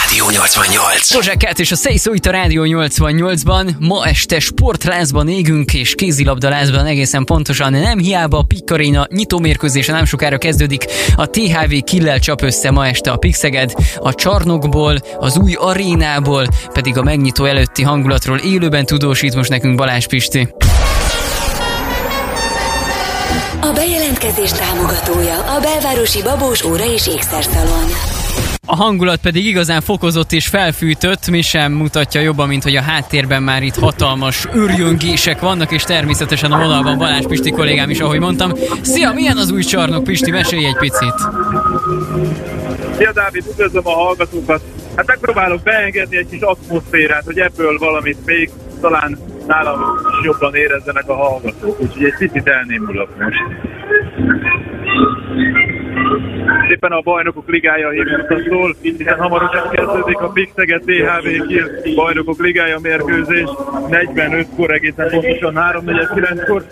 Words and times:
Rádió 0.00 0.30
88. 0.30 1.12
Zsozsák 1.12 1.36
Kát 1.36 1.58
és 1.58 1.72
a 1.72 1.76
Szejszó 1.76 2.12
itt 2.12 2.26
a 2.26 2.30
Rádió 2.30 2.62
88-ban. 2.66 3.78
Ma 3.78 4.06
este 4.06 4.40
sportlázban 4.40 5.28
égünk 5.28 5.74
és 5.74 5.94
kézilabdalázban 5.94 6.86
egészen 6.86 7.24
pontosan. 7.24 7.72
Nem 7.72 7.98
hiába 7.98 8.38
a 8.38 8.42
Pikkaréna 8.42 9.06
nyitómérkőzése 9.10 9.92
nem 9.92 10.04
sokára 10.04 10.38
kezdődik. 10.38 10.84
A 11.16 11.26
THV 11.26 11.74
Killel 11.84 12.18
csap 12.18 12.42
össze 12.42 12.70
ma 12.70 12.86
este 12.86 13.10
a 13.10 13.16
Pixeged. 13.16 13.72
A 13.96 14.14
csarnokból, 14.14 14.98
az 15.18 15.36
új 15.36 15.52
arénából 15.52 16.46
pedig 16.72 16.98
a 16.98 17.02
megnyitó 17.02 17.44
előtti 17.44 17.82
hangulatról 17.82 18.38
élőben 18.38 18.86
tudósít 18.86 19.34
most 19.34 19.50
nekünk 19.50 19.76
Balázs 19.76 20.06
Pisti. 20.06 20.54
A 23.60 23.72
bejelentkezés 23.74 24.52
támogatója 24.52 25.38
a 25.38 25.60
belvárosi 25.60 26.22
babós 26.22 26.64
óra 26.64 26.84
és 26.92 27.08
ékszerszalon. 27.08 28.22
A 28.66 28.76
hangulat 28.76 29.20
pedig 29.20 29.46
igazán 29.46 29.80
fokozott 29.80 30.32
és 30.32 30.46
felfűtött, 30.46 31.30
mi 31.30 31.42
sem 31.42 31.72
mutatja 31.72 32.20
jobban, 32.20 32.48
mint 32.48 32.62
hogy 32.62 32.76
a 32.76 32.82
háttérben 32.82 33.42
már 33.42 33.62
itt 33.62 33.74
hatalmas 33.74 34.46
ürjöngések 34.54 35.40
vannak, 35.40 35.72
és 35.72 35.82
természetesen 35.82 36.52
a 36.52 36.58
vonalban 36.58 36.98
Balázs 36.98 37.26
Pisti 37.26 37.50
kollégám 37.50 37.90
is, 37.90 38.00
ahogy 38.00 38.20
mondtam. 38.20 38.52
Szia, 38.82 39.12
milyen 39.12 39.36
az 39.36 39.50
új 39.50 39.62
csarnok, 39.62 40.04
Pisti? 40.04 40.30
Mesélj 40.30 40.64
egy 40.64 40.76
picit. 40.76 41.14
Szia 42.96 43.12
Dávid, 43.12 43.44
üdvözlöm 43.50 43.86
a 43.86 43.92
hallgatókat. 43.92 44.62
Hát 44.96 45.06
megpróbálok 45.06 45.62
beengedni 45.62 46.16
egy 46.16 46.28
kis 46.30 46.40
atmoszférát, 46.40 47.24
hogy 47.24 47.38
ebből 47.38 47.78
valamit 47.78 48.18
még 48.24 48.50
talán 48.80 49.18
nálam 49.46 49.80
is 50.10 50.24
jobban 50.24 50.54
érezzenek 50.54 51.08
a 51.08 51.14
hallgatók, 51.14 51.80
úgyhogy 51.80 52.04
egy 52.04 52.16
picit 52.18 52.48
elnémulok 52.48 53.08
most. 53.18 53.42
Szépen 56.68 56.92
a 56.92 57.00
bajnokok 57.00 57.48
ligája 57.48 57.90
hívjuk 57.90 58.32
hiszen 58.82 59.18
hamarosan 59.18 59.70
kezdődik 59.70 60.18
a 60.18 60.28
Pixeget 60.28 60.80
THV 60.80 61.46
Kiel 61.46 61.68
bajnokok 61.94 62.40
ligája 62.40 62.78
mérkőzés 62.78 63.48
45-kor 63.90 64.70
egészen 64.70 65.08
pontosan 65.10 65.54
3-4-9-kor. 65.56 66.64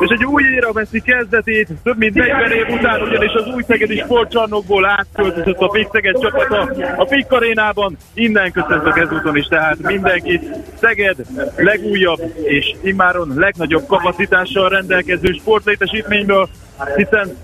És 0.00 0.08
egy 0.08 0.24
új 0.24 0.42
éra 0.54 0.72
veszi 0.72 1.00
kezdetét, 1.00 1.68
több 1.82 1.98
mint 1.98 2.14
40 2.14 2.50
év 2.50 2.66
után, 2.68 3.02
ugyanis 3.02 3.32
az 3.32 3.46
új 3.54 3.62
Szegedi 3.62 3.96
sportcsarnokból 3.96 4.86
átköltözött 4.86 5.58
a 5.58 5.68
Pixeget 5.68 6.20
csapata 6.20 6.72
a 6.96 7.04
Pik 7.04 7.32
arénában. 7.32 7.96
Innen 8.14 8.52
köszöntök 8.52 8.98
ezúton 8.98 9.36
is, 9.36 9.46
tehát 9.46 9.78
mindenkit. 9.82 10.42
Szeged 10.80 11.16
legújabb 11.56 12.20
és 12.42 12.74
immáron 12.82 13.32
legnagyobb 13.36 13.86
kapacitással 13.86 14.68
rendelkező 14.68 15.32
sportlétesítményből, 15.32 16.48
hiszen 16.96 17.36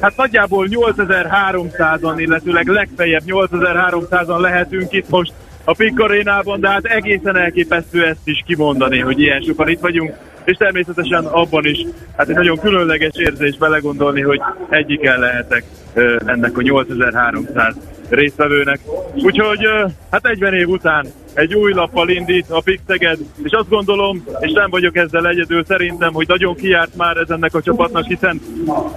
hát 0.00 0.16
nagyjából 0.16 0.66
8300-an, 0.70 2.14
illetőleg 2.16 2.66
legfeljebb 2.66 3.22
8300-an 3.26 4.40
lehetünk 4.40 4.92
itt 4.92 5.08
most 5.08 5.32
a 5.64 5.74
Pik 5.74 6.00
arénában, 6.00 6.60
de 6.60 6.68
hát 6.68 6.84
egészen 6.84 7.36
elképesztő 7.36 8.04
ezt 8.04 8.20
is 8.28 8.42
kimondani, 8.46 8.98
hogy 8.98 9.20
ilyen 9.20 9.42
sokan 9.42 9.68
itt 9.68 9.80
vagyunk, 9.80 10.12
és 10.44 10.56
természetesen 10.56 11.24
abban 11.24 11.64
is, 11.64 11.86
hát 12.16 12.28
egy 12.28 12.34
nagyon 12.34 12.58
különleges 12.58 13.14
érzés 13.14 13.56
belegondolni, 13.56 14.20
hogy 14.20 14.40
egyiken 14.68 15.18
lehetek 15.18 15.64
ennek 16.26 16.58
a 16.58 16.62
8300 16.62 17.74
résztvevőnek. 18.08 18.80
Úgyhogy 19.14 19.68
hát 20.10 20.22
40 20.22 20.54
év 20.54 20.68
után 20.68 21.06
egy 21.34 21.54
új 21.54 21.72
lappal 21.72 22.08
indít 22.08 22.50
a 22.50 22.60
Pixeged, 22.60 23.18
és 23.42 23.52
azt 23.52 23.68
gondolom, 23.68 24.24
és 24.40 24.52
nem 24.52 24.70
vagyok 24.70 24.96
ezzel 24.96 25.28
egyedül, 25.28 25.64
szerintem, 25.64 26.12
hogy 26.12 26.28
nagyon 26.28 26.54
kiárt 26.54 26.96
már 26.96 27.16
ez 27.16 27.30
ennek 27.30 27.54
a 27.54 27.62
csapatnak, 27.62 28.06
hiszen 28.06 28.40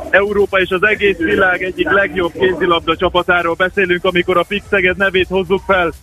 Európa 0.10 0.60
és 0.60 0.70
az 0.70 0.84
egész 0.84 1.18
világ 1.18 1.64
egyik 1.64 1.90
legjobb 1.90 2.32
kézilabda 2.40 2.96
csapatáról 2.96 3.54
beszélünk, 3.54 4.06
amikor 4.06 4.38
a 4.38 4.46
Pixeged 4.48 4.98
nevét 4.98 5.28
hozzuk 5.28 5.62
fel, 5.68 5.94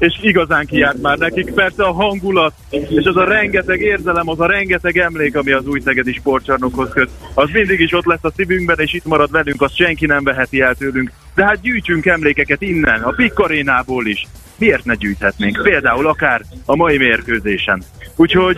és 0.00 0.18
igazán 0.20 0.66
kiárt 0.66 1.02
már 1.02 1.18
nekik. 1.18 1.52
Persze 1.52 1.82
a 1.82 1.92
hangulat, 1.92 2.52
és 2.70 3.04
az 3.04 3.16
a 3.16 3.24
rengeteg 3.24 3.80
érzelem, 3.80 4.28
az 4.28 4.40
a 4.40 4.46
rengeteg 4.46 4.98
emlék, 4.98 5.36
ami 5.36 5.52
az 5.52 5.66
új 5.66 5.80
Szegedi 5.80 6.12
sportcsarnokhoz 6.12 6.88
köt, 6.92 7.10
az 7.34 7.48
mindig 7.52 7.80
is 7.80 7.92
ott 7.92 8.04
lesz 8.04 8.24
a 8.24 8.32
szívünkben, 8.36 8.78
és 8.78 8.92
itt 8.92 9.04
marad 9.04 9.30
velünk, 9.30 9.62
azt 9.62 9.76
senki 9.76 10.06
nem 10.06 10.24
veheti 10.24 10.60
el 10.60 10.74
tőlünk. 10.74 11.10
De 11.34 11.44
hát 11.44 11.60
gyűjtsünk 11.60 12.06
emlékeket 12.06 12.62
innen, 12.62 13.02
a 13.02 13.10
Pikkarénából 13.10 14.06
is. 14.06 14.26
Miért 14.56 14.84
ne 14.84 14.94
gyűjthetnénk? 14.94 15.62
Például 15.62 16.06
akár 16.06 16.40
a 16.64 16.76
mai 16.76 16.98
mérkőzésen. 16.98 17.82
Úgyhogy 18.16 18.56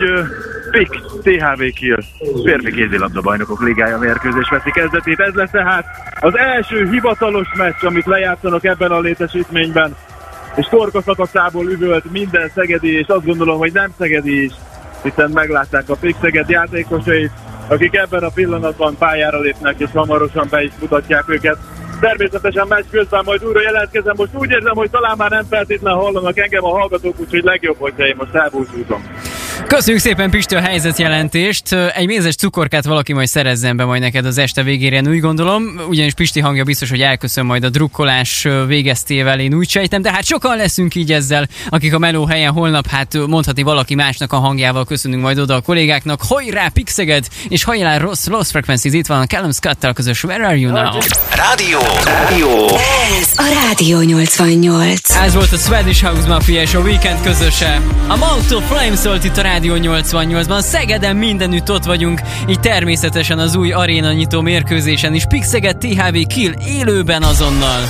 PIK, 0.71 0.89
THV 1.21 1.63
Kiel, 1.75 2.03
férfi 2.43 2.71
kézilabda 2.71 3.21
bajnokok 3.21 3.63
ligája 3.63 3.97
mérkőzés 3.97 4.49
veszi 4.49 4.71
kezdetét. 4.71 5.19
Ez 5.19 5.33
lesz 5.33 5.51
tehát 5.51 5.85
az 6.19 6.37
első 6.37 6.89
hivatalos 6.89 7.47
meccs, 7.57 7.83
amit 7.83 8.05
lejátszanak 8.05 8.65
ebben 8.65 8.91
a 8.91 8.99
létesítményben 8.99 9.95
és 10.55 10.65
torkaszakacából 10.65 11.71
üvölt 11.71 12.11
minden 12.11 12.51
szegedi, 12.55 12.97
és 12.97 13.07
azt 13.07 13.25
gondolom, 13.25 13.57
hogy 13.57 13.73
nem 13.73 13.93
szegedi 13.97 14.43
is, 14.43 14.51
hiszen 15.03 15.29
meglátták 15.33 15.89
a 15.89 15.95
Pik 15.95 16.15
Szeged 16.21 16.49
játékosait, 16.49 17.31
akik 17.67 17.95
ebben 17.95 18.23
a 18.23 18.29
pillanatban 18.29 18.97
pályára 18.97 19.39
lépnek, 19.39 19.75
és 19.77 19.89
hamarosan 19.93 20.47
be 20.49 20.63
is 20.63 20.71
mutatják 20.79 21.29
őket. 21.29 21.57
Természetesen 21.99 22.67
meccs 22.67 22.85
közben 22.91 23.21
majd 23.25 23.45
újra 23.45 23.61
jelentkezem. 23.61 24.13
Most 24.17 24.33
úgy 24.33 24.51
érzem, 24.51 24.75
hogy 24.75 24.89
talán 24.89 25.17
már 25.17 25.29
nem 25.29 25.45
feltétlenül 25.49 25.99
hallanak 25.99 26.37
engem 26.37 26.63
a 26.63 26.79
hallgatók, 26.79 27.19
úgyhogy 27.19 27.43
legjobb, 27.43 27.77
hogyha 27.79 28.05
én 28.05 28.15
most 28.17 28.35
elbúcsúzom. 28.35 29.03
Köszönjük 29.75 30.01
szépen 30.01 30.29
Pisti 30.29 30.55
a 30.55 30.61
helyzetjelentést. 30.61 31.73
Egy 31.73 32.05
mézes 32.05 32.35
cukorkát 32.35 32.85
valaki 32.85 33.13
majd 33.13 33.27
szerezzen 33.27 33.77
be 33.77 33.85
majd 33.85 34.01
neked 34.01 34.25
az 34.25 34.37
este 34.37 34.63
végére, 34.63 34.95
én 34.95 35.07
úgy 35.07 35.19
gondolom. 35.19 35.81
Ugyanis 35.89 36.13
Pisti 36.13 36.39
hangja 36.39 36.63
biztos, 36.63 36.89
hogy 36.89 37.01
elköszön 37.01 37.45
majd 37.45 37.63
a 37.63 37.69
drukkolás 37.69 38.47
végeztével, 38.67 39.39
én 39.39 39.53
úgy 39.53 39.69
sejtem. 39.69 40.01
De 40.01 40.11
hát 40.11 40.25
sokan 40.25 40.57
leszünk 40.57 40.95
így 40.95 41.11
ezzel, 41.11 41.47
akik 41.69 41.93
a 41.93 41.97
meló 41.97 42.25
helyen 42.25 42.51
holnap, 42.51 42.87
hát 42.87 43.17
mondhatni 43.27 43.61
valaki 43.61 43.95
másnak 43.95 44.33
a 44.33 44.37
hangjával 44.37 44.85
köszönünk 44.85 45.21
majd 45.21 45.39
oda 45.39 45.55
a 45.55 45.61
kollégáknak. 45.61 46.21
Hajrá 46.27 46.67
Pixeged, 46.67 47.27
és 47.47 47.63
hajrá 47.63 47.97
Ross, 47.97 48.25
Lost 48.25 48.49
Frequencies, 48.49 48.93
itt 48.93 49.07
van 49.07 49.21
a 49.21 49.25
Callum 49.25 49.51
Scott-tal 49.51 49.93
közös 49.93 50.23
Where 50.23 50.45
are 50.45 50.57
you 50.57 50.71
now? 50.71 50.99
Rádió. 51.35 51.79
Rádió. 52.05 52.67
Ez 53.19 53.31
a 53.35 53.67
Rádió 53.67 54.01
88. 54.01 55.15
Ez 55.15 55.33
volt 55.33 55.51
a 55.51 55.57
Swedish 55.57 56.03
House 56.03 56.27
Mafia 56.27 56.61
és 56.61 56.73
a 56.73 56.79
Weekend 56.79 57.21
közöse. 57.21 57.81
A 58.07 58.17
Mouth 58.17 58.55
of 58.55 58.63
Flame 58.67 58.95
szólt 58.95 59.23
itt 59.23 59.37
a 59.37 59.41
Rádió 59.41 59.61
88-ban. 59.63 60.61
Szegeden 60.61 61.15
mindenütt 61.15 61.71
ott 61.71 61.83
vagyunk, 61.83 62.21
így 62.47 62.59
természetesen 62.59 63.39
az 63.39 63.55
új 63.55 63.71
aréna 63.71 64.11
nyitó 64.11 64.41
mérkőzésen 64.41 65.13
is. 65.13 65.25
Pixeget 65.25 65.77
THV 65.77 66.17
Kill 66.27 66.53
élőben 66.65 67.23
azonnal. 67.23 67.81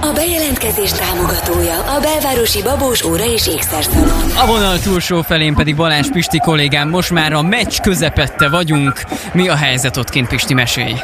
A 0.00 0.12
bejelentkezés 0.14 0.92
támogatója 0.92 1.78
a 1.78 2.00
belvárosi 2.00 2.62
babós 2.62 3.04
óra 3.04 3.24
és 3.24 3.48
ékszerszalon. 3.48 4.30
A 4.36 4.46
vonal 4.46 4.78
túlsó 4.78 5.22
felén 5.22 5.54
pedig 5.54 5.76
Balázs 5.76 6.08
Pisti 6.12 6.38
kollégám, 6.38 6.88
most 6.88 7.10
már 7.10 7.32
a 7.32 7.42
meccs 7.42 7.80
közepette 7.80 8.48
vagyunk. 8.48 9.02
Mi 9.32 9.48
a 9.48 9.56
helyzet 9.56 9.96
ott 9.96 10.10
kint, 10.10 10.28
Pisti, 10.28 10.54
mesélj? 10.54 10.94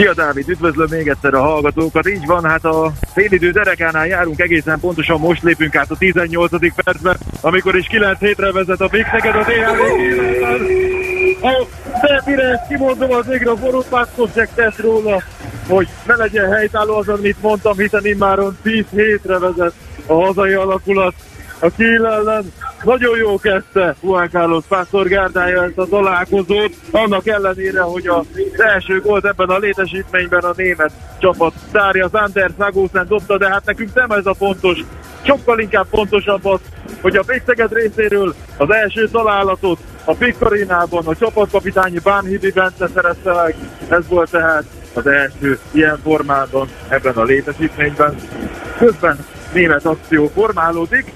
Szia 0.00 0.14
Dávid, 0.14 0.48
üdvözlöm 0.48 0.86
még 0.90 1.08
egyszer 1.08 1.34
a 1.34 1.40
hallgatókat. 1.40 2.08
Így 2.08 2.26
van, 2.26 2.44
hát 2.44 2.64
a 2.64 2.92
félidő 3.12 3.50
derekánál 3.50 4.06
járunk 4.06 4.40
egészen 4.40 4.80
pontosan 4.80 5.20
most 5.20 5.42
lépünk 5.42 5.76
át 5.76 5.90
a 5.90 5.96
18. 5.96 6.74
percben, 6.74 7.16
amikor 7.40 7.76
is 7.76 7.86
9 7.86 8.18
hétre 8.18 8.52
vezet 8.52 8.80
a 8.80 8.86
Big 8.86 9.06
Szeged 9.10 9.34
a 9.34 9.44
mire 12.24 12.42
ezt 12.42 12.68
kimondom, 12.68 13.12
az 13.12 13.28
égre 13.28 13.50
a 13.50 13.56
forró 13.56 13.84
pászkosság 13.88 14.48
tesz 14.54 14.78
róla, 14.78 15.22
hogy 15.68 15.88
ne 16.06 16.16
legyen 16.16 16.52
helytálló 16.52 16.94
az, 16.94 17.08
amit 17.08 17.42
mondtam, 17.42 17.76
hiszen 17.76 18.06
immáron 18.06 18.58
10 18.62 18.84
hétre 18.90 19.38
vezet 19.38 19.72
a 20.06 20.14
hazai 20.14 20.52
alakulat 20.52 21.14
a 21.60 21.70
Kiel 21.76 22.06
ellen. 22.06 22.52
Nagyon 22.82 23.18
jó 23.18 23.38
kezdte 23.38 23.96
Juan 24.02 24.28
Carlos 24.30 24.64
Pásztor 24.68 25.08
Gárdája 25.08 25.62
ezt 25.62 25.78
a 25.78 25.86
találkozót, 25.86 26.74
annak 26.90 27.26
ellenére, 27.26 27.80
hogy 27.80 28.06
az 28.06 28.26
első 28.56 29.00
gólt 29.00 29.24
ebben 29.24 29.48
a 29.48 29.58
létesítményben 29.58 30.42
a 30.42 30.52
német 30.56 30.92
csapat 31.18 31.52
Dária 31.72 32.08
Anders 32.12 32.52
Nagószen 32.56 33.06
dobta, 33.08 33.38
de 33.38 33.48
hát 33.48 33.64
nekünk 33.64 33.94
nem 33.94 34.10
ez 34.10 34.26
a 34.26 34.34
fontos, 34.34 34.78
sokkal 35.22 35.58
inkább 35.58 35.86
fontosabb 35.90 36.44
az, 36.44 36.60
hogy 37.00 37.16
a 37.16 37.22
Pékszeged 37.26 37.72
részéről 37.72 38.34
az 38.56 38.70
első 38.70 39.08
találatot 39.08 39.78
a 40.04 40.14
Pikkarinában 40.14 41.06
a 41.06 41.16
csapatkapitány 41.16 42.00
Bánhidi 42.02 42.50
Bence 42.50 42.88
szerezte 42.94 43.32
meg. 43.32 43.56
Ez 43.88 44.08
volt 44.08 44.30
tehát 44.30 44.64
az 44.94 45.06
első 45.06 45.58
ilyen 45.70 45.98
formában 46.02 46.68
ebben 46.88 47.14
a 47.14 47.22
létesítményben. 47.22 48.16
Közben 48.78 49.24
német 49.52 49.84
akció 49.84 50.30
formálódik, 50.34 51.12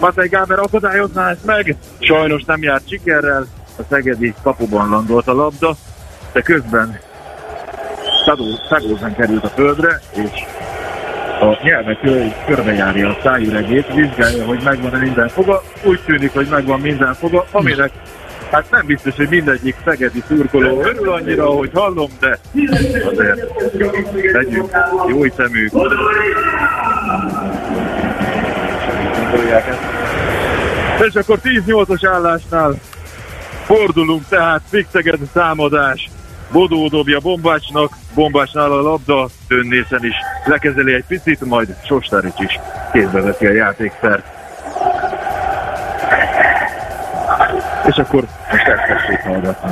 Matej 0.00 0.28
Gáber 0.28 0.58
akadályozná 0.58 1.30
ezt 1.30 1.44
meg, 1.44 1.76
sajnos 1.98 2.44
nem 2.44 2.62
járt 2.62 2.88
sikerrel, 2.88 3.46
a 3.78 3.82
szegedi 3.90 4.34
kapuban 4.42 4.88
landolt 4.88 5.28
a 5.28 5.34
labda, 5.34 5.74
de 6.32 6.40
közben 6.40 6.98
Szagózen 8.68 9.14
került 9.14 9.44
a 9.44 9.48
földre, 9.48 10.00
és 10.14 10.44
a 11.40 11.58
nyelve 11.62 11.98
körbejárja 12.46 13.08
a 13.08 13.18
szájüregét, 13.22 13.94
vizsgálja, 13.94 14.44
hogy 14.44 14.62
megvan-e 14.64 14.98
minden 14.98 15.28
foga, 15.28 15.62
úgy 15.84 16.00
tűnik, 16.06 16.32
hogy 16.32 16.46
megvan 16.50 16.80
minden 16.80 17.14
foga, 17.14 17.46
aminek 17.50 17.92
Hát 18.50 18.70
nem 18.70 18.86
biztos, 18.86 19.16
hogy 19.16 19.28
mindegyik 19.28 19.76
szegedi 19.84 20.22
szurkoló 20.28 20.82
örül 20.82 21.08
annyira, 21.08 21.44
ahogy 21.48 21.70
hallom, 21.74 22.10
de 22.20 22.38
azért 23.10 23.40
legyünk 24.32 24.70
jó 25.08 25.24
szemű. 25.36 25.68
És 31.00 31.14
akkor 31.14 31.38
10-8-as 31.42 32.08
állásnál 32.12 32.74
fordulunk, 33.64 34.28
tehát 34.28 34.60
Fixeged 34.70 35.18
támadás. 35.32 36.10
Bodó 36.52 36.88
dobja 36.88 37.20
Bombácsnak, 37.20 37.92
Bombácsnál 38.14 38.72
a 38.72 38.82
labda, 38.82 39.28
Tönnészen 39.48 40.04
is 40.04 40.14
lekezeli 40.44 40.94
egy 40.94 41.04
picit, 41.08 41.44
majd 41.44 41.76
Sostárics 41.86 42.40
is 42.40 42.60
kézbe 42.92 43.20
veszi 43.20 43.46
a 43.46 43.52
játékszert. 43.52 44.24
És 47.86 47.96
akkor 47.96 48.24
most 48.50 48.66
elkezdjük 48.66 49.20
hallgatni. 49.20 49.70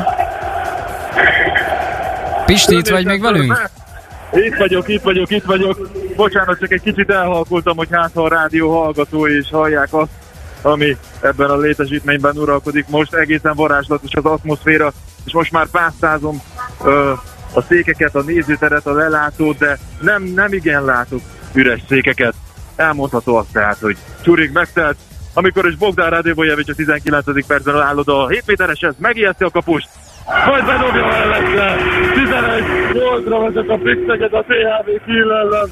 Pisti, 2.47 2.77
itt 2.77 2.89
vagy 2.89 3.07
még 3.07 3.21
velünk? 3.21 3.71
Itt 4.33 4.57
vagyok, 4.57 4.89
itt 4.89 5.03
vagyok, 5.03 5.31
itt 5.31 5.45
vagyok. 5.45 5.91
Bocsánat, 6.17 6.59
csak 6.59 6.73
egy 6.73 6.83
kicsit 6.83 7.11
elhalkultam, 7.11 7.77
hogy 7.77 7.89
hát 7.91 8.11
ha 8.15 8.23
a 8.23 8.29
rádió 8.29 8.81
hallgatói 8.81 9.37
is 9.37 9.51
hallják 9.51 9.89
azt, 9.91 10.11
ami 10.62 10.97
ebben 11.20 11.50
a 11.50 11.56
létesítményben 11.56 12.37
uralkodik. 12.37 12.88
Most 12.88 13.14
egészen 13.14 13.55
varázslatos 13.55 14.14
az 14.14 14.25
atmoszféra, 14.25 14.93
és 15.25 15.32
most 15.32 15.53
már 15.53 15.67
pásztázom 15.67 16.43
ö, 16.85 17.12
a 17.55 17.61
székeket, 17.61 18.14
a 18.14 18.23
nézőteret, 18.23 18.87
a 18.87 18.93
lelátót, 18.93 19.59
de 19.59 19.79
nem, 20.00 20.23
nem 20.23 20.53
igen 20.53 20.85
látok 20.85 21.20
üres 21.53 21.81
székeket. 21.88 22.35
Elmondható 22.76 23.37
azt 23.37 23.53
tehát, 23.53 23.79
hogy 23.79 23.97
Csurig 24.23 24.53
megtelt, 24.53 24.97
amikor 25.35 25.67
is 25.67 25.76
Bogdán 25.76 26.11
Radévojevics 26.11 26.69
a 26.69 26.75
19. 26.75 27.47
percben 27.47 27.81
állod 27.81 28.09
a 28.09 28.29
7 28.29 28.43
métereshez, 28.47 28.94
megijeszti 28.99 29.44
a 29.44 29.50
kapust, 29.50 29.88
majd 30.47 30.64
bedobja 30.64 31.06
mellette, 31.06 31.76
11 32.14 32.64
8-ra 32.93 33.53
vezet 33.53 33.69
a 33.69 33.79
Pixeget 33.82 34.32
a 34.32 34.43
THV 34.43 35.05
Kiel 35.05 35.32
ellen. 35.32 35.70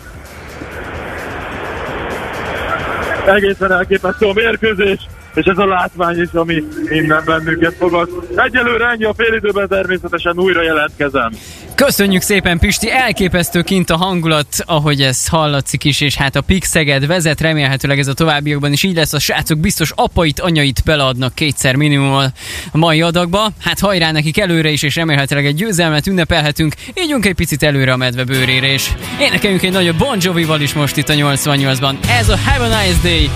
Egészen 3.31 3.73
elképesztő 3.73 4.27
a 4.27 4.33
mérkőzés, 4.33 5.07
és 5.35 5.45
ez 5.45 5.59
a 5.59 5.67
látvány 5.67 6.21
is, 6.21 6.29
ami 6.33 6.63
innen 6.91 7.23
bennünket 7.25 7.75
fogad. 7.79 8.09
Egyelőre 8.37 8.89
ennyi 8.89 9.05
a 9.05 9.15
félidőben, 9.17 9.69
természetesen 9.69 10.39
újra 10.39 10.63
jelentkezem. 10.63 11.31
Köszönjük 11.75 12.23
szépen, 12.23 12.59
Pisti, 12.59 12.91
elképesztő 12.91 13.63
kint 13.63 13.91
a 13.91 13.97
hangulat, 13.97 14.47
ahogy 14.65 15.01
ez 15.01 15.29
hallatszik 15.29 15.85
is, 15.85 16.01
és 16.01 16.17
hát 16.17 16.37
a 16.37 16.41
Pixeged 16.41 17.07
vezet, 17.07 17.41
remélhetőleg 17.41 17.99
ez 17.99 18.07
a 18.09 18.15
továbbiakban 18.15 18.73
is 18.73 18.83
így 18.83 18.97
lesz, 18.97 19.13
a 19.13 19.19
srácok 19.19 19.59
biztos 19.59 19.93
apait, 19.95 20.41
anyait 20.41 20.83
beleadnak 20.85 21.35
kétszer 21.35 21.75
minimum 21.75 22.13
a 22.13 22.33
mai 22.73 23.03
adagba. 23.03 23.51
Hát 23.61 23.79
hajrá 23.79 24.13
nekik 24.13 24.39
előre 24.39 24.71
is, 24.71 24.83
és 24.83 24.97
remélhetőleg 24.97 25.47
egy 25.47 25.55
győzelmet 25.55 26.07
ünnepelhetünk, 26.07 26.75
ígyunk 26.95 27.27
egy 27.27 27.35
picit 27.35 27.63
előre 27.63 27.93
a 27.93 27.97
medve 27.97 28.25
bőrére, 28.25 28.73
és 28.73 28.91
énekeljünk 29.21 29.63
egy 29.63 29.73
nagyobb 29.73 29.97
Bon 29.97 30.17
Jovi-val 30.21 30.61
is 30.61 30.73
most 30.73 30.97
itt 30.97 31.09
a 31.09 31.15
88-ban. 31.15 31.95
Ez 32.09 32.29
a 32.29 32.39
Have 32.39 32.65
a 32.65 32.83
Nice 32.83 32.99
Day, 33.03 33.31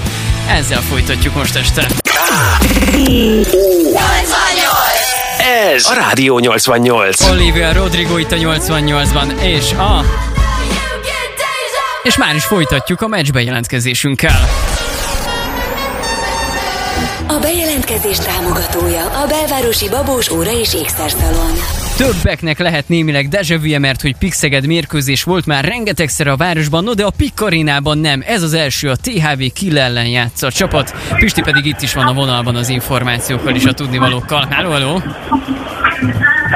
ezzel 0.48 0.80
folytatjuk 0.80 1.34
most 1.34 1.56
este. 1.56 1.86
Ez 5.74 5.86
a 5.86 5.94
Rádió 5.94 6.38
88. 6.38 7.20
Olivia 7.20 7.72
Rodrigo 7.72 8.18
itt 8.18 8.32
a 8.32 8.36
88-ban, 8.36 9.42
és 9.42 9.72
a... 9.72 10.04
És 12.02 12.16
már 12.16 12.34
is 12.34 12.44
folytatjuk 12.44 13.00
a 13.00 13.06
meccsbe 13.08 13.42
jelentkezésünkkel. 13.42 14.48
A 17.34 17.38
bejelentkezés 17.40 18.18
támogatója 18.18 19.04
a 19.04 19.26
belvárosi 19.26 19.88
Babós 19.88 20.30
Óra 20.30 20.58
és 20.58 20.74
Ékszerszalon. 20.74 21.52
Többeknek 21.96 22.58
lehet 22.58 22.88
némileg 22.88 23.28
dejavűje, 23.28 23.78
mert 23.78 24.02
hogy 24.02 24.16
Pixeged 24.16 24.66
mérkőzés 24.66 25.22
volt 25.22 25.46
már 25.46 25.64
rengetegszer 25.64 26.26
a 26.26 26.36
városban, 26.36 26.84
no 26.84 26.94
de 26.94 27.04
a 27.04 27.12
Pikkarénában 27.16 27.98
nem. 27.98 28.22
Ez 28.26 28.42
az 28.42 28.52
első, 28.52 28.90
a 28.90 28.96
THV 28.96 29.42
Kill 29.54 29.78
ellen 29.78 30.06
játsza 30.06 30.46
a 30.46 30.52
csapat. 30.52 30.94
Pisti 31.16 31.40
pedig 31.40 31.64
itt 31.64 31.80
is 31.80 31.94
van 31.94 32.06
a 32.06 32.12
vonalban 32.12 32.56
az 32.56 32.68
információkkal 32.68 33.54
és 33.54 33.64
a 33.64 33.72
tudnivalókkal. 33.72 34.46
Háló, 34.50 34.70
háló! 34.70 35.02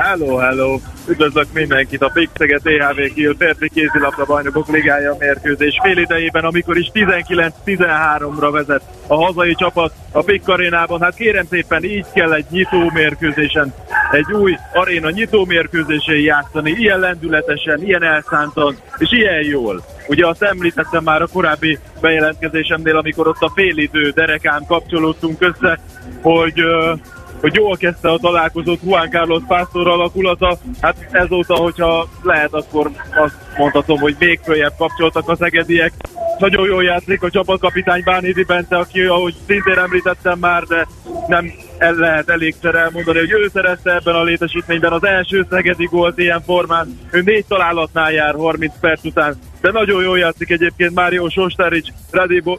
Hello, 0.09 0.37
hello! 0.37 0.79
Üdvözlök 1.09 1.47
mindenkit 1.53 2.03
a 2.03 2.11
Pixeget 2.15 2.63
THV 2.63 3.15
Kiel 3.15 3.35
férfi 3.39 3.71
kézilabda 3.75 4.25
bajnokok 4.25 4.69
ligája 4.69 5.17
mérkőzés 5.19 5.79
fél 5.83 5.99
idejében, 5.99 6.45
amikor 6.45 6.77
is 6.77 6.91
19-13-ra 6.95 8.49
vezet 8.53 8.83
a 9.07 9.25
hazai 9.25 9.55
csapat 9.55 9.93
a 10.13 10.23
Pikk 10.23 10.49
arénában. 10.49 11.01
Hát 11.01 11.15
kérem 11.15 11.47
szépen, 11.51 11.85
így 11.85 12.07
kell 12.15 12.33
egy 12.33 12.45
nyitó 12.51 12.91
mérkőzésen, 12.95 13.75
egy 14.11 14.33
új 14.33 14.57
aréna 14.73 15.11
nyitó 15.11 15.45
mérkőzésén 15.45 16.23
játszani, 16.23 16.71
ilyen 16.71 16.99
lendületesen, 16.99 17.83
ilyen 17.83 18.03
elszántan, 18.03 18.77
és 18.99 19.13
ilyen 19.13 19.43
jól. 19.45 19.85
Ugye 20.07 20.27
azt 20.27 20.43
említettem 20.43 21.03
már 21.03 21.23
a 21.23 21.27
korábbi 21.27 21.79
bejelentkezésemnél, 22.01 22.97
amikor 22.97 23.29
ott 23.29 23.41
a 23.41 23.53
félidő 23.55 24.11
derekán 24.11 24.65
kapcsolódtunk 24.67 25.43
össze, 25.43 25.79
hogy 26.23 26.65
uh, 26.65 26.99
hogy 27.41 27.55
jól 27.55 27.77
kezdte 27.77 28.11
a 28.11 28.19
találkozót 28.19 28.81
Juan 28.83 29.11
Carlos 29.11 29.43
Pásztor 29.49 29.89
alakulata. 29.89 30.59
Hát 30.81 31.09
ezóta, 31.11 31.55
hogyha 31.55 32.09
lehet, 32.23 32.53
akkor 32.53 32.91
azt 33.15 33.35
mondhatom, 33.57 33.99
hogy 33.99 34.17
még 34.19 34.41
följebb 34.45 34.75
kapcsoltak 34.79 35.29
a 35.29 35.37
szegediek. 35.37 35.93
Nagyon 36.39 36.67
jól 36.67 36.85
játszik 36.85 37.23
a 37.23 37.31
csapatkapitány 37.31 38.03
Bánidi 38.05 38.45
Bence, 38.45 38.77
aki, 38.77 39.01
ahogy 39.01 39.35
szintén 39.47 39.79
említettem 39.79 40.39
már, 40.39 40.63
de 40.63 40.87
nem 41.27 41.53
el 41.79 41.95
lehet 41.95 42.29
elégszer 42.29 42.75
elmondani, 42.75 43.19
hogy 43.19 43.31
ő 43.31 43.49
szerezte 43.53 43.95
ebben 43.95 44.15
a 44.15 44.23
létesítményben 44.23 44.93
az 44.93 45.05
első 45.05 45.47
szegedi 45.51 45.85
gólt 45.85 46.19
ilyen 46.19 46.43
formán. 46.43 46.99
Ő 47.11 47.23
négy 47.23 47.45
találatnál 47.49 48.13
jár 48.13 48.35
30 48.35 48.73
perc 48.81 49.05
után, 49.05 49.39
de 49.61 49.71
nagyon 49.71 50.03
jól 50.03 50.19
játszik 50.19 50.51
egyébként 50.51 50.95
Mário 50.95 51.29
Sostaric, 51.29 51.89
Radibo, 52.11 52.59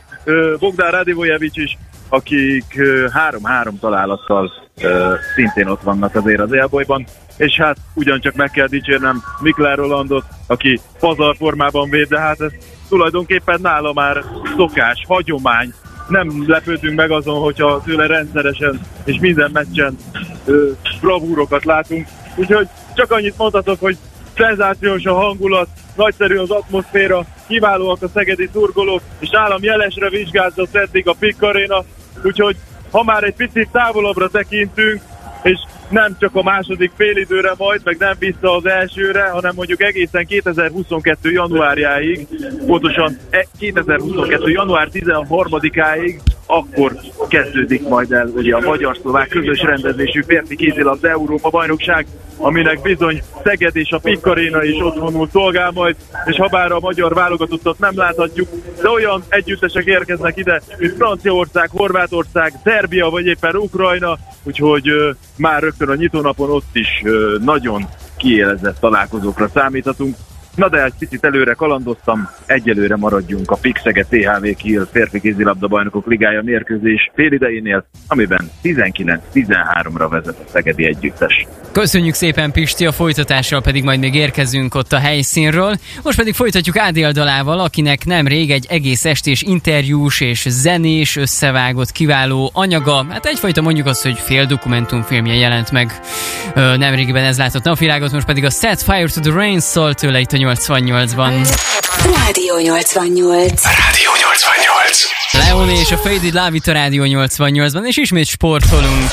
Bogdán 0.59 0.91
Radivojevic 0.91 1.57
is, 1.57 1.77
akik 2.09 2.81
három-három 3.11 3.79
találattal 3.79 4.51
szintén 5.35 5.67
ott 5.67 5.81
vannak 5.81 6.15
azért 6.15 6.39
az 6.39 6.53
élbolyban, 6.53 7.05
és 7.37 7.55
hát 7.55 7.77
ugyancsak 7.93 8.35
meg 8.35 8.51
kell 8.51 8.67
dicsérnem 8.67 9.23
Mikler 9.41 9.77
Rolandot, 9.77 10.25
aki 10.47 10.79
pazar 10.99 11.35
formában 11.35 11.89
véd, 11.89 12.07
de 12.07 12.19
hát 12.19 12.41
ez 12.41 12.51
tulajdonképpen 12.89 13.59
nála 13.61 13.93
már 13.93 14.23
szokás, 14.55 15.05
hagyomány, 15.07 15.73
nem 16.07 16.43
lepődünk 16.47 16.95
meg 16.95 17.11
azon, 17.11 17.39
hogyha 17.39 17.81
tőle 17.81 18.07
rendszeresen 18.07 18.79
és 19.03 19.19
minden 19.19 19.49
meccsen 19.53 19.97
ö, 20.45 20.69
bravúrokat 21.01 21.65
látunk. 21.65 22.07
Úgyhogy 22.35 22.67
csak 22.95 23.11
annyit 23.11 23.37
mondhatok, 23.37 23.79
hogy 23.79 23.97
szenzációs 24.37 25.05
a 25.05 25.13
hangulat, 25.13 25.67
nagyszerű 25.95 26.37
az 26.37 26.49
atmoszféra, 26.49 27.25
kiválóak 27.47 28.01
a 28.01 28.07
szegedi 28.07 28.49
szurkolók, 28.53 29.01
és 29.19 29.29
nálam 29.29 29.63
jelesre 29.63 30.09
vizsgázott 30.09 30.75
eddig 30.75 31.07
a 31.07 31.15
Pick 31.19 31.41
Arena, 31.41 31.83
úgyhogy 32.23 32.55
ha 32.91 33.03
már 33.03 33.23
egy 33.23 33.35
picit 33.35 33.69
távolabbra 33.71 34.29
tekintünk, 34.29 35.01
és 35.43 35.59
nem 35.89 36.15
csak 36.19 36.35
a 36.35 36.43
második 36.43 36.91
félidőre 36.95 37.53
majd, 37.57 37.81
meg 37.83 37.95
nem 37.99 38.15
vissza 38.19 38.55
az 38.55 38.65
elsőre, 38.65 39.29
hanem 39.29 39.51
mondjuk 39.55 39.81
egészen 39.81 40.25
2022. 40.25 41.31
januárjáig, 41.31 42.27
pontosan 42.65 43.17
2022. 43.59 44.45
E- 44.45 44.51
január 44.51 44.87
13-áig, 44.93 46.19
akkor 46.45 46.95
kezdődik 47.27 47.87
majd 47.87 48.11
el 48.11 48.27
ugye 48.27 48.55
a 48.55 48.59
magyar-szlovák 48.59 49.27
közös 49.27 49.61
rendezésű 49.61 50.21
férfi 50.21 50.55
kézilabda 50.55 51.09
Európa 51.09 51.49
bajnokság, 51.49 52.05
aminek 52.37 52.81
bizony 52.81 53.21
Szeged 53.43 53.75
és 53.75 53.91
a 53.91 53.99
Pikkaréna 53.99 54.63
is 54.63 54.81
otthonul 54.81 55.27
szolgál 55.31 55.71
majd, 55.71 55.95
és 56.25 56.35
ha 56.35 56.47
bár 56.47 56.71
a 56.71 56.79
magyar 56.79 57.13
válogatottat 57.13 57.79
nem 57.79 57.91
láthatjuk, 57.95 58.49
de 58.81 58.89
olyan 58.89 59.23
együttesek 59.29 59.85
érkeznek 59.85 60.37
ide, 60.37 60.61
mint 60.77 60.95
Franciaország, 60.95 61.69
Horvátország, 61.69 62.53
Szerbia 62.63 63.09
vagy 63.09 63.25
éppen 63.25 63.55
Ukrajna, 63.55 64.17
úgyhogy 64.43 64.89
már 65.35 65.61
rögtön 65.61 65.89
a 65.89 65.95
nyitónapon 65.95 66.49
ott 66.49 66.75
is 66.75 67.03
nagyon 67.41 67.87
kiélezett 68.17 68.79
találkozókra 68.79 69.47
számíthatunk. 69.47 70.15
Na 70.55 70.69
de 70.69 70.83
egy 70.83 70.93
picit 70.99 71.23
előre 71.23 71.53
kalandoztam, 71.53 72.29
egyelőre 72.45 72.95
maradjunk 72.95 73.51
a 73.51 73.55
Pixege 73.55 74.03
THV 74.03 74.47
Kiel 74.57 74.87
férfi 74.91 75.19
kézilabda 75.19 75.67
bajnokok 75.67 76.07
ligája 76.07 76.41
mérkőzés 76.41 77.11
félidejénél, 77.15 77.85
amiben 78.07 78.49
19-13-ra 78.63 80.07
vezet 80.09 80.35
a 80.45 80.49
Szegedi 80.49 80.85
együttes. 80.85 81.47
Köszönjük 81.71 82.13
szépen 82.13 82.51
Pisti, 82.51 82.85
a 82.85 82.91
folytatással 82.91 83.61
pedig 83.61 83.83
majd 83.83 83.99
még 83.99 84.15
érkezünk 84.15 84.75
ott 84.75 84.93
a 84.93 84.99
helyszínről. 84.99 85.75
Most 86.03 86.17
pedig 86.17 86.33
folytatjuk 86.33 86.77
Ádél 86.77 87.11
dalával, 87.11 87.59
akinek 87.59 88.05
nem 88.05 88.27
rég 88.27 88.51
egy 88.51 88.65
egész 88.69 89.05
estés 89.05 89.41
interjús 89.41 90.21
és 90.21 90.45
zenés 90.47 91.15
összevágott 91.15 91.91
kiváló 91.91 92.51
anyaga. 92.53 93.05
Hát 93.09 93.25
egyfajta 93.25 93.61
mondjuk 93.61 93.87
azt, 93.87 94.03
hogy 94.03 94.19
fél 94.19 94.45
dokumentumfilmje 94.45 95.33
jelent 95.33 95.71
meg 95.71 95.99
nemrégiben 96.55 97.23
ez 97.23 97.37
látott 97.37 97.63
napvilágot, 97.63 98.11
most 98.11 98.25
pedig 98.25 98.43
a 98.43 98.49
Set 98.49 98.81
Fire 98.81 99.07
to 99.07 99.19
the 99.19 99.31
Rain 99.31 99.59
szól 99.59 99.93
tőle 99.93 100.19
itt 100.19 100.31
a 100.31 100.37
88-ban. 100.39 101.57
Rádió 102.25 102.59
88. 102.59 103.63
Rádió 103.63 104.11
88. 104.21 105.03
Leoné 105.31 105.79
és 105.79 105.91
a 105.91 105.97
Faded 105.97 106.33
Love 106.33 106.51
itt 106.51 106.67
a 106.67 106.71
Rádió 106.71 107.03
88-ban, 107.05 107.85
és 107.85 107.97
ismét 107.97 108.25
sportolunk. 108.25 109.09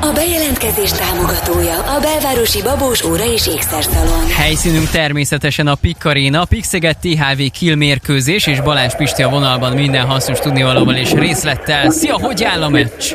A 0.00 0.12
bejelentkezés 0.14 0.90
támogatója 0.90 1.78
a 1.82 2.00
belvárosi 2.00 2.62
Babós 2.62 3.04
Óra 3.04 3.24
és 3.32 3.46
Ékszerszalon. 3.46 4.30
Helyszínünk 4.36 4.90
természetesen 4.90 5.66
a 5.66 5.74
PIK 5.74 6.04
Arena, 6.04 6.44
Pixeget 6.44 6.98
THV 6.98 7.42
Kill 7.52 7.74
mérkőzés, 7.74 8.46
és 8.46 8.60
Balázs 8.60 8.94
Pisti 8.94 9.22
a 9.22 9.28
vonalban 9.28 9.72
minden 9.72 10.06
hasznos 10.06 10.38
tudnivalóval 10.38 10.94
és 10.94 11.12
részlettel. 11.12 11.90
Szia, 11.90 12.18
hogy 12.18 12.44
áll 12.44 12.62
a 12.62 12.68
meccs? 12.68 13.14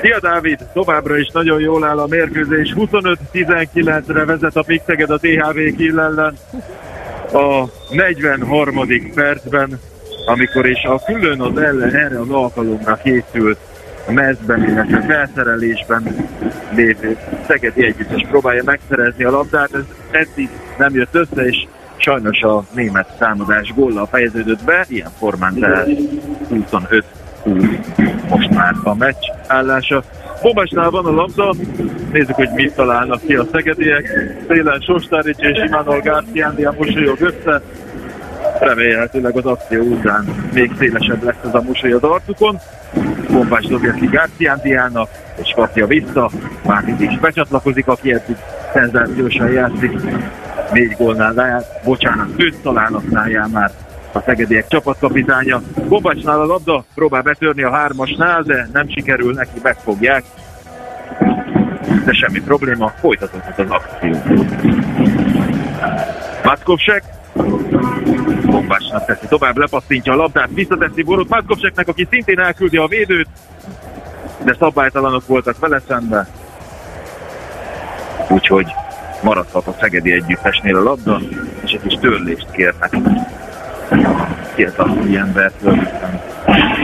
Szia 0.00 0.20
Dávid, 0.20 0.58
továbbra 0.72 1.18
is 1.18 1.30
nagyon 1.32 1.60
jól 1.60 1.84
áll 1.84 1.98
a 1.98 2.06
mérkőzés. 2.06 2.74
25-19-re 2.76 4.24
vezet 4.24 4.56
a 4.56 4.62
Pixeged 4.62 5.10
a 5.10 5.18
THV 5.18 5.76
Kill 5.76 6.00
ellen. 6.00 6.36
A 7.32 7.64
43. 7.90 8.80
percben, 9.14 9.80
amikor 10.26 10.66
is 10.66 10.84
a 10.84 11.04
külön 11.04 11.40
az 11.40 11.58
ellen 11.58 11.94
erre 11.94 12.20
az 12.20 12.30
alkalomra 12.30 12.98
készült 13.02 13.58
mezben, 14.08 14.68
illetve 14.68 15.00
felszerelésben 15.00 16.28
lévő 16.74 17.16
Szegedi 17.46 17.84
Együttes 17.84 18.26
próbálja 18.28 18.62
megszerezni 18.64 19.24
a 19.24 19.30
labdát. 19.30 19.74
Ez 19.74 19.84
eddig 20.10 20.48
nem 20.78 20.94
jött 20.94 21.14
össze, 21.14 21.46
és 21.46 21.66
sajnos 21.96 22.40
a 22.40 22.64
német 22.74 23.16
támadás 23.18 23.72
góllal 23.74 24.06
fejeződött 24.06 24.64
be, 24.64 24.84
ilyen 24.88 25.10
formán 25.18 25.54
tehát 25.54 25.88
25 26.48 27.04
most 28.28 28.50
már 28.50 28.74
a 28.82 28.94
meccs 28.94 29.24
állása. 29.46 30.02
Bombásnál 30.42 30.90
van 30.90 31.06
a 31.06 31.10
labda, 31.10 31.54
nézzük, 32.12 32.34
hogy 32.34 32.50
mit 32.54 32.74
találnak 32.74 33.20
ki 33.26 33.34
a 33.34 33.46
szegediek. 33.52 34.34
Szélen 34.48 34.80
Sostárics 34.80 35.38
és 35.38 35.64
Imánol 35.66 36.00
Garciándia 36.00 36.74
mosolyog 36.78 37.20
össze. 37.20 37.62
Remélhetőleg 38.60 39.36
az 39.36 39.44
akció 39.46 39.82
után 39.82 40.24
még 40.52 40.72
szélesebb 40.78 41.22
lesz 41.22 41.44
ez 41.44 41.54
a 41.54 41.62
mosoly 41.62 41.92
az 41.92 42.02
arcukon. 42.02 42.58
Bombás 43.30 43.66
dobja 43.66 43.92
ki 43.92 44.06
Garciándiának, 44.06 45.08
és 45.42 45.52
kapja 45.54 45.86
vissza. 45.86 46.30
Már 46.64 46.94
is 46.98 47.18
becsatlakozik, 47.18 47.86
aki 47.86 48.12
eddig 48.12 48.36
szenzációsan 48.72 49.52
játszik. 49.52 49.92
Négy 50.72 50.94
gólnál 50.98 51.64
bocsánat, 51.84 52.28
öt 52.36 52.56
találatnál 52.62 53.28
jár 53.28 53.48
már 53.52 53.70
a 54.16 54.22
Szegediek 54.24 54.68
csapatkapitánya. 54.68 55.62
Bobacsnál 55.88 56.40
a 56.40 56.46
labda, 56.46 56.84
próbál 56.94 57.22
betörni 57.22 57.62
a 57.62 57.70
hármasnál, 57.70 58.42
de 58.42 58.68
nem 58.72 58.88
sikerül, 58.88 59.32
neki 59.32 59.60
megfogják. 59.62 60.24
De 62.04 62.12
semmi 62.12 62.40
probléma, 62.40 62.88
folytatódhat 62.88 63.58
az 63.58 63.70
akció. 63.70 64.44
Matkovsek, 66.44 67.02
Bombásnak 68.46 69.04
teszi 69.04 69.26
tovább, 69.28 69.56
lepasszintja 69.56 70.12
a 70.12 70.16
labdát, 70.16 70.48
visszateszi 70.54 71.02
Borut 71.02 71.28
Matkovseknek, 71.28 71.88
aki 71.88 72.06
szintén 72.10 72.38
elküldi 72.38 72.76
a 72.76 72.86
védőt, 72.86 73.28
de 74.44 74.56
szabálytalanok 74.58 75.26
voltak 75.26 75.58
vele 75.58 75.80
szembe. 75.88 76.26
Úgyhogy 78.28 78.66
maradhat 79.22 79.66
a 79.66 79.74
Szegedi 79.80 80.12
együttesnél 80.12 80.76
a 80.76 80.82
labda, 80.82 81.20
és 81.64 81.72
egy 81.72 81.80
kis 81.80 81.98
törlést 82.00 82.50
kérnek 82.50 82.96
két 84.54 84.82
új 85.02 85.16
embertől, 85.16 85.78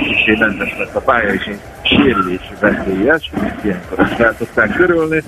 kicsit 0.08 0.38
rendes 0.38 0.76
lett 0.78 0.94
a 0.94 1.00
pálya, 1.00 1.32
és 1.32 1.50
sérülés 1.82 2.52
veszélyes, 2.60 3.30
ilyenkor 3.62 3.98
ezt 3.98 4.14
fel 4.14 4.34
szokták 4.38 4.74
körülni. 4.74 5.22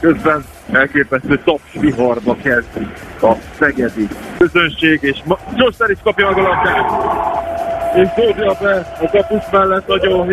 Közben 0.00 0.44
elképesztő 0.72 1.40
taps 1.44 1.72
viharba 1.80 2.36
kezd 2.42 2.68
a 3.22 3.32
szegedi 3.58 4.08
közönség, 4.38 4.98
és 5.02 5.18
Csoszer 5.56 5.90
is 5.90 5.98
kapja 6.02 6.28
a 6.28 6.30
labdát, 6.30 6.90
és 7.94 8.08
dobja 8.16 8.56
be 8.60 8.96
a 9.00 9.10
kapus 9.10 9.42
mellett 9.52 9.86
nagyon 9.86 10.28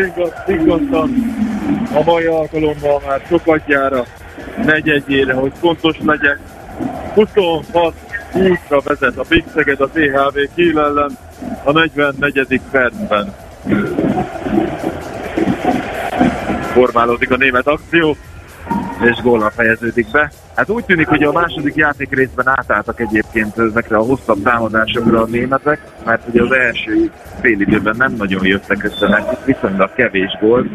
higgadtan 0.46 1.10
a 1.94 2.04
mai 2.06 2.26
alkalommal 2.26 3.02
már 3.08 3.22
sokadjára, 3.28 4.04
negyedjére, 4.66 5.34
hogy 5.34 5.52
fontos 5.60 5.96
legyek. 6.06 6.40
26 7.14 7.94
20-ra 8.34 8.82
vezet 8.84 9.18
a 9.18 9.24
Big 9.30 9.44
Szeged 9.54 9.82
a 9.82 9.88
THV 9.88 10.40
Kiel 10.56 10.80
ellen 10.80 11.18
a 11.64 11.72
44. 11.72 12.62
percben. 12.72 13.34
Formálódik 16.74 17.32
a 17.32 17.38
német 17.38 17.68
akció, 17.68 18.18
és 19.02 19.22
góllal 19.22 19.50
fejeződik 19.50 20.12
be. 20.12 20.32
Hát 20.56 20.70
úgy 20.70 20.86
tűnik, 20.86 21.08
hogy 21.08 21.24
a 21.24 21.32
második 21.32 21.76
játék 21.76 22.16
részben 22.16 22.48
átálltak 22.48 23.00
egyébként 23.00 23.58
ezekre 23.58 23.98
a 23.98 24.04
hosszabb 24.04 24.44
támadásokra 24.44 25.22
a 25.22 25.26
németek, 25.26 25.82
mert 26.06 26.28
ugye 26.28 26.42
az 26.42 26.52
első 26.52 27.12
fél 27.42 27.60
időben 27.60 27.96
nem 27.98 28.14
nagyon 28.18 28.46
jöttek 28.46 28.84
össze 28.84 29.08
nekik, 29.08 29.46
viszonylag 29.46 29.94
kevés 29.94 30.38
gólt 30.40 30.68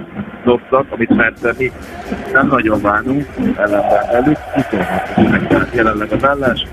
dobtak, 0.45 0.87
amit 0.91 1.17
persze 1.17 1.55
mi 1.59 1.73
nem 2.33 2.47
nagyon 2.47 2.81
várunk 2.81 3.27
ellenben 3.57 4.05
előtt, 4.11 4.39
26 4.55 5.49
tehát 5.49 5.75
jelenleg 5.75 6.13
az 6.13 6.25
ellens, 6.25 6.67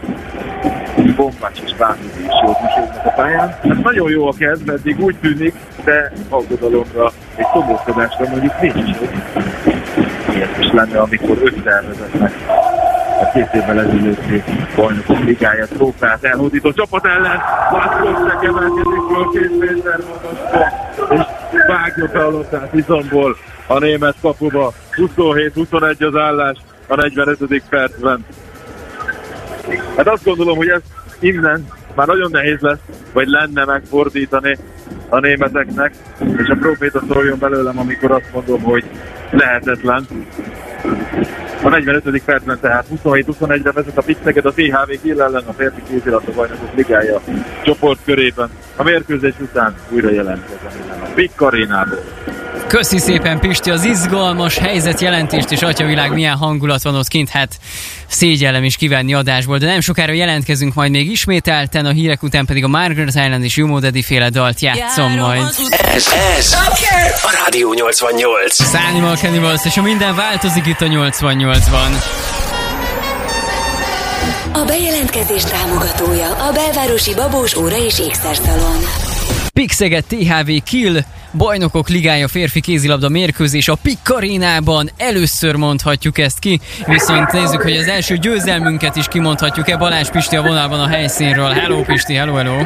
bombás 1.15 1.61
és 1.65 1.75
bármilyen 1.75 2.19
is 2.19 2.39
jót 2.45 2.61
mosolyognak 2.61 3.05
a 3.05 3.09
pályán. 3.09 3.47
Hát 3.47 3.83
nagyon 3.83 4.09
jó 4.09 4.27
a 4.27 4.33
kezd, 4.37 4.69
eddig 4.69 4.99
úgy 4.99 5.15
tűnik, 5.21 5.53
de 5.83 6.11
aggodalomra 6.29 7.11
és 7.35 7.45
szomorkodásra 7.53 8.29
mondjuk 8.29 8.61
nincs. 8.61 8.97
Miért 10.27 10.57
is 10.57 10.71
lenne, 10.71 10.99
amikor 10.99 11.37
összeelvezetnek 11.43 12.33
a 13.21 13.31
két 13.33 13.53
évvel 13.53 13.79
ezelőtti 13.79 14.43
bajnokok 14.75 15.23
ligája 15.23 15.65
trófát 15.65 16.23
elhódító 16.23 16.71
csapat 16.71 17.05
ellen. 17.05 17.41
Vászkosság 17.71 18.43
emelkedik 18.43 19.01
föl 19.13 19.29
két 19.31 19.59
méter 19.59 19.99
és 21.09 21.21
vágja 21.67 22.09
be 22.13 22.25
a 22.25 22.31
labdát 22.31 22.73
izomból 22.73 23.35
a 23.67 23.79
német 23.79 24.15
kapuba. 24.21 24.73
27-21 24.95 26.07
az 26.07 26.15
állás 26.15 26.57
a 26.87 26.95
45. 26.95 27.63
percben. 27.69 28.25
Hát 29.97 30.07
azt 30.07 30.23
gondolom, 30.23 30.57
hogy 30.57 30.69
ez 30.69 30.81
innen 31.19 31.67
már 31.95 32.07
nagyon 32.07 32.31
nehéz 32.31 32.59
lesz, 32.59 32.79
vagy 33.13 33.27
lenne 33.27 33.65
megfordítani 33.65 34.57
a 35.09 35.19
németeknek, 35.19 35.93
és 36.37 36.47
a 36.47 36.55
proféta 36.59 37.01
szóljon 37.11 37.39
belőlem, 37.39 37.79
amikor 37.79 38.11
azt 38.11 38.29
mondom, 38.33 38.61
hogy 38.61 38.83
lehetetlen. 39.31 40.07
A 41.63 41.69
45. 41.69 42.21
percben 42.25 42.59
tehát 42.59 42.85
27-21-re 43.03 43.71
vezet 43.71 43.97
a 43.97 44.01
Pixeged 44.01 44.45
a 44.45 44.51
THV 44.51 45.01
Kiel 45.01 45.21
ellen 45.21 45.43
a 45.45 45.53
férfi 45.53 45.81
kézilabda 45.89 46.31
bajnokok 46.31 46.75
ligája 46.75 47.21
csoport 47.63 47.99
körében. 48.05 48.49
A 48.75 48.83
mérkőzés 48.83 49.33
után 49.39 49.75
újra 49.89 50.11
jelentkezem 50.11 51.01
a 51.03 51.09
Pikk 51.13 51.41
arénából. 51.41 52.03
Köszi 52.69 52.97
szépen 52.97 53.39
Pisti 53.39 53.71
az 53.71 53.83
izgalmas 53.83 54.57
helyzetjelentést, 54.57 55.51
és 55.51 55.61
atyavilág 55.61 56.13
milyen 56.13 56.35
hangulat 56.35 56.83
van 56.83 56.95
ott 56.95 57.07
kint, 57.07 57.29
hát 57.29 57.59
szégyellem 58.07 58.63
is 58.63 58.75
kivenni 58.75 59.13
adásból, 59.13 59.57
de 59.57 59.65
nem 59.65 59.79
sokára 59.79 60.13
jelentkezünk 60.13 60.73
majd 60.73 60.91
még 60.91 61.11
ismételten, 61.11 61.85
a 61.85 61.89
hírek 61.91 62.23
után 62.23 62.45
pedig 62.45 62.63
a 62.63 62.67
Margaret 62.67 63.07
Island 63.07 63.43
és 63.43 63.55
Jumo 63.55 63.79
Daddy 63.79 64.01
féle 64.01 64.29
dalt 64.29 64.59
játszom 64.59 65.11
majd. 65.11 65.41
Ez, 65.69 66.07
ez 66.37 66.53
a 67.21 67.41
Rádió 67.43 67.73
88. 67.73 68.63
Szánimal 68.63 69.15
Cannibals, 69.15 69.65
és 69.65 69.77
a 69.77 69.81
minden 69.81 70.15
változik 70.15 70.65
itt 70.65 70.81
a 70.81 70.85
88-ban. 70.85 72.03
A 74.53 74.63
bejelentkezés 74.65 75.43
támogatója 75.43 76.35
a 76.35 76.51
belvárosi 76.51 77.13
Babós 77.15 77.55
Óra 77.55 77.77
és 77.77 77.99
Ékszerszalon. 77.99 79.08
Pixeget 79.59 80.05
THV 80.05 80.51
Kill, 80.65 80.97
Bajnokok 81.37 81.89
Ligája 81.89 82.27
férfi 82.27 82.61
kézilabda 82.61 83.09
mérkőzés 83.09 83.67
a 83.67 83.77
Pikk 83.81 84.09
Arénában. 84.09 84.89
Először 84.97 85.55
mondhatjuk 85.55 86.17
ezt 86.17 86.39
ki, 86.39 86.59
viszont 86.85 87.31
nézzük, 87.31 87.61
hogy 87.61 87.75
az 87.75 87.87
első 87.87 88.17
győzelmünket 88.17 88.95
is 88.95 89.07
kimondhatjuk-e. 89.07 89.77
Balázs 89.77 90.09
Pisti 90.09 90.35
a 90.35 90.41
vonalban 90.41 90.79
a 90.79 90.87
helyszínről. 90.87 91.49
Hello 91.49 91.81
Pisti, 91.81 92.13
hello, 92.13 92.33
hello. 92.33 92.57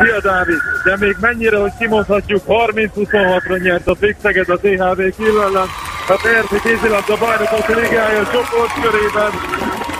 Szia 0.00 0.20
Dávid, 0.22 0.58
de 0.84 0.96
még 1.06 1.16
mennyire, 1.20 1.56
hogy 1.56 1.72
kimondhatjuk, 1.78 2.42
30-26-ra 2.46 3.62
nyert 3.62 3.86
a 3.86 3.94
Pixeget 4.00 4.48
a 4.48 4.56
THV 4.56 5.00
Kiel 5.16 5.42
ellen, 5.42 5.68
a 6.08 6.18
férfi 6.18 6.68
kézilabda 6.68 7.16
bajnokok 7.18 7.68
ligája 7.68 8.28
csoport 8.32 8.72
körében 8.82 9.30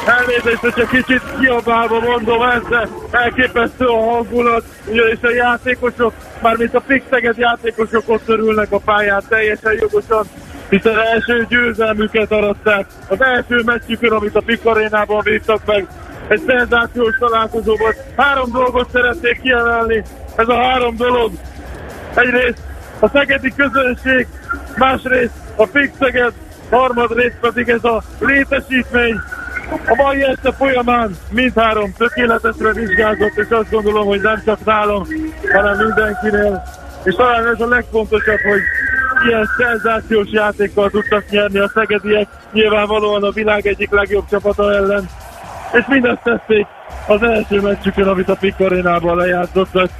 Elnézést, 0.06 0.56
hogy 0.56 0.72
csak 0.72 0.88
kicsit 0.88 1.22
kiabálva 1.40 2.00
mondom 2.00 2.42
ezt, 2.42 2.68
de 2.68 2.88
elképesztő 3.10 3.84
a 3.84 4.10
hangulat, 4.10 4.64
ugyanis 4.86 5.22
a 5.22 5.30
játékosok, 5.30 6.12
mármint 6.40 6.74
a 6.74 6.82
fixeget 6.86 7.36
játékosok 7.36 8.02
ott 8.06 8.28
örülnek 8.28 8.72
a 8.72 8.78
pályán 8.78 9.22
teljesen 9.28 9.72
jogosan, 9.80 10.24
hiszen 10.68 10.98
első 10.98 11.46
győzelmüket 11.48 12.32
aratták 12.32 12.86
az 13.08 13.22
első 13.22 13.62
meccsükön, 13.64 14.12
amit 14.12 14.36
a 14.36 14.40
Pikarénában 14.40 15.20
vívtak 15.24 15.64
meg. 15.66 15.86
Egy 16.28 16.42
szenzációs 16.46 17.16
találkozó 17.18 17.76
volt. 17.76 17.96
Három 18.16 18.50
dolgot 18.52 18.90
szeretnék 18.92 19.40
kiemelni. 19.40 20.02
Ez 20.36 20.48
a 20.48 20.62
három 20.62 20.96
dolog. 20.96 21.32
Egyrészt 22.14 22.58
a 22.98 23.08
szegedi 23.08 23.52
közönség, 23.56 24.26
másrészt 24.76 25.32
a 25.56 25.66
Pixeget, 25.66 26.32
harmadrészt 26.70 27.36
pedig 27.40 27.68
ez 27.68 27.84
a 27.84 28.02
létesítmény, 28.18 29.20
a 29.70 29.94
mai 29.94 30.22
este 30.22 30.52
folyamán 30.52 31.16
mindhárom 31.30 31.92
tökéletesre 31.98 32.72
vizsgázott, 32.72 33.36
és 33.36 33.46
azt 33.50 33.70
gondolom, 33.70 34.06
hogy 34.06 34.20
nem 34.20 34.42
csak 34.44 34.64
nálam, 34.64 35.06
hanem 35.52 35.76
mindenkinél. 35.76 36.62
És 37.04 37.14
talán 37.14 37.46
ez 37.46 37.60
a 37.60 37.68
legfontosabb, 37.68 38.40
hogy 38.40 38.60
ilyen 39.28 39.48
szenzációs 39.58 40.28
játékkal 40.30 40.90
tudtak 40.90 41.28
nyerni 41.30 41.58
a 41.58 41.70
szegediek, 41.74 42.28
nyilvánvalóan 42.52 43.22
a 43.22 43.30
világ 43.30 43.66
egyik 43.66 43.90
legjobb 43.90 44.24
csapata 44.30 44.72
ellen, 44.74 45.08
és 45.72 45.84
mindezt 45.88 46.22
tették 46.22 46.66
az 47.06 47.22
első 47.22 47.60
meccsükön, 47.60 48.08
amit 48.08 48.28
a 48.28 48.36
Pikarénában 48.40 49.16
lejátszottak. 49.16 49.90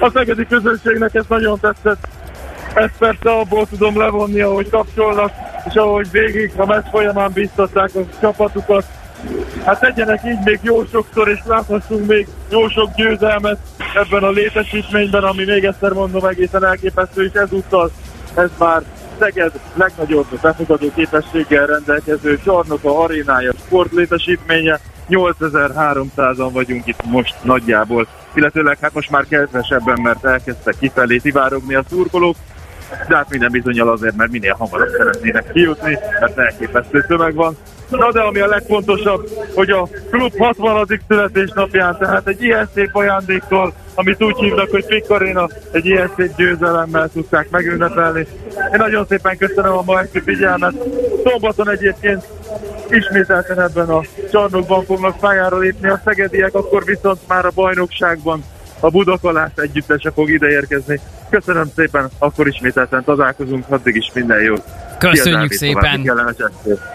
A 0.00 0.10
szegedi 0.10 0.46
közönségnek 0.46 1.14
ez 1.14 1.24
nagyon 1.28 1.58
tetszett, 1.60 2.08
ezt 2.74 2.98
persze 2.98 3.30
abból 3.30 3.66
tudom 3.66 3.98
levonni, 3.98 4.40
ahogy 4.40 4.70
kapcsolnak, 4.70 5.32
és 5.68 5.74
ahogy 5.74 6.10
végig 6.10 6.52
a 6.56 6.66
meccs 6.66 6.84
folyamán 6.90 7.30
biztatták 7.32 7.90
a 7.94 8.00
csapatukat. 8.20 8.84
Hát 9.64 9.80
tegyenek 9.80 10.20
így 10.24 10.38
még 10.44 10.58
jó 10.62 10.84
sokszor, 10.84 11.28
és 11.28 11.38
láthassunk 11.46 12.06
még 12.06 12.28
jó 12.50 12.68
sok 12.68 12.94
győzelmet 12.94 13.58
ebben 13.94 14.22
a 14.22 14.30
létesítményben, 14.30 15.22
ami 15.22 15.44
még 15.44 15.64
egyszer 15.64 15.92
mondom 15.92 16.24
egészen 16.24 16.64
elképesztő, 16.64 17.24
és 17.24 17.32
ezúttal 17.32 17.90
ez 18.34 18.50
már 18.58 18.82
Szeged 19.18 19.52
legnagyobb 19.74 20.26
befogadó 20.42 20.90
képességgel 20.94 21.66
rendelkező 21.66 22.38
csarnoka, 22.44 23.02
arénája, 23.02 23.52
sportlétesítménye. 23.66 24.80
8300-an 25.10 26.50
vagyunk 26.52 26.86
itt 26.86 27.04
most 27.04 27.34
nagyjából, 27.42 28.06
illetőleg 28.34 28.78
hát 28.80 28.94
most 28.94 29.10
már 29.10 29.24
kedvesebben, 29.28 30.00
mert 30.00 30.24
elkezdtek 30.24 30.74
kifelé 30.80 31.18
szivárogni 31.18 31.74
a 31.74 31.82
szurkolók, 31.88 32.36
de 33.08 33.16
hát 33.16 33.30
minden 33.30 33.50
bizonyal 33.50 33.88
azért, 33.88 34.16
mert 34.16 34.30
minél 34.30 34.54
hamarabb 34.58 34.88
szeretnének 34.88 35.52
kijutni, 35.52 35.98
mert 36.20 36.38
elképesztő 36.38 37.04
tömeg 37.08 37.34
van. 37.34 37.56
Na 37.88 38.12
de 38.12 38.20
ami 38.20 38.38
a 38.38 38.46
legfontosabb, 38.46 39.28
hogy 39.54 39.70
a 39.70 39.88
klub 40.10 40.36
60. 40.38 41.00
születésnapján, 41.08 41.96
tehát 41.98 42.28
egy 42.28 42.42
ilyen 42.42 42.68
szép 42.74 42.90
ajándékkal, 42.92 43.72
amit 43.94 44.22
úgy 44.22 44.36
hívnak, 44.36 44.70
hogy 44.70 44.86
Pikarina, 44.86 45.48
egy 45.72 45.86
ilyen 45.86 46.10
szép 46.16 46.36
győzelemmel 46.36 47.08
tudták 47.08 47.50
megünnepelni. 47.50 48.26
Én 48.72 48.78
nagyon 48.78 49.06
szépen 49.06 49.36
köszönöm 49.36 49.72
a 49.72 49.82
ma 49.82 50.00
figyelmet. 50.24 50.74
Szombaton 51.24 51.70
egyébként 51.70 52.26
ismételten 52.90 53.60
ebben 53.60 53.88
a 53.88 54.02
csarnokban 54.30 54.84
fognak 54.84 55.18
pályára 55.18 55.58
lépni 55.58 55.88
a 55.88 56.00
szegediek, 56.04 56.54
akkor 56.54 56.84
viszont 56.84 57.18
már 57.28 57.44
a 57.44 57.50
bajnokságban 57.54 58.44
a 58.80 58.90
Budakalász 58.90 59.56
együttese 59.56 60.10
fog 60.10 60.30
ideérkezni. 60.30 61.00
Köszönöm 61.30 61.70
szépen, 61.76 62.08
akkor 62.18 62.46
ismételten 62.46 63.04
találkozunk, 63.04 63.64
addig 63.68 63.96
is 63.96 64.10
minden 64.14 64.40
jót. 64.40 64.62
Köszönjük 64.98 65.52
szépen. 65.52 66.12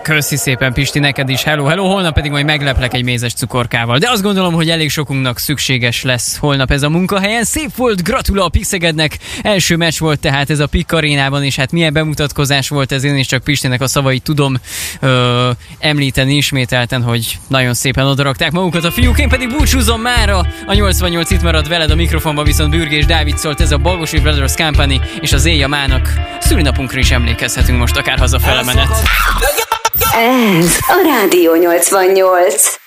Köszi 0.02 0.36
szépen, 0.36 0.74
Pisti, 0.74 1.00
neked 1.00 1.30
is. 1.30 1.44
Hello, 1.44 1.66
hello. 1.66 1.86
Holnap 1.88 2.14
pedig 2.14 2.32
majd 2.32 2.46
megleplek 2.46 2.94
egy 2.94 3.04
mézes 3.04 3.34
cukorkával. 3.34 3.98
De 3.98 4.10
azt 4.10 4.22
gondolom, 4.22 4.54
hogy 4.54 4.70
elég 4.70 4.90
sokunknak 4.90 5.40
szükséges 5.40 6.04
lesz 6.04 6.38
holnap 6.38 6.72
ez 6.72 6.84
a 6.84 6.90
munkahelyen. 6.90 7.44
Szép 7.44 7.76
volt, 7.76 8.04
gratula 8.04 8.46
a 8.46 8.50
Pixegednek. 8.50 9.18
Első 9.42 9.76
meccs 9.76 10.00
volt 10.00 10.20
tehát 10.20 10.50
ez 10.50 10.60
a 10.60 10.68
Pik 10.68 10.92
arénában, 10.92 11.44
és 11.44 11.56
hát 11.56 11.72
milyen 11.72 11.94
bemutatkozás 11.94 12.70
volt 12.70 12.92
ez. 12.92 13.04
Én 13.04 13.16
is 13.16 13.28
csak 13.28 13.44
Pistinek 13.44 13.82
a 13.82 13.88
szavait 13.88 14.24
tudom 14.24 14.56
ö, 15.00 15.50
említeni 15.80 16.36
ismételten, 16.36 17.02
hogy 17.02 17.40
nagyon 17.48 17.74
szépen 17.74 18.06
odarakták 18.06 18.52
magukat 18.52 18.84
a 18.84 18.92
fiúk. 18.92 19.20
Én 19.20 19.30
pedig 19.30 19.50
búcsúzom 19.50 20.02
már 20.02 20.30
a 20.66 20.74
88 20.74 21.32
itt 21.32 21.42
marad 21.42 21.68
veled 21.68 21.92
a 21.92 21.96
mikrofonban, 21.96 22.46
viszont 22.46 22.72
Bürgés 22.72 23.06
Dávid 23.06 23.38
szólt 23.38 23.62
ez 23.62 23.72
a 23.72 23.78
Balgosi 23.78 24.20
Brothers 24.20 24.56
Company, 24.56 25.02
és 25.22 25.34
az 25.34 25.46
éjja 25.46 25.68
mának 25.68 26.14
szülinapunkra 26.40 27.00
is 27.00 27.12
emlékezhetünk 27.12 27.80
most 27.80 27.93
most 27.93 27.93
akár 27.98 28.20
hazafele 28.20 28.64
menet. 28.64 28.90
Ez 30.16 30.78
a 30.88 31.02
Rádió 31.06 31.52
88. 31.52 32.83